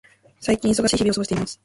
[0.39, 1.59] 最近、忙しい日々を過ごしています。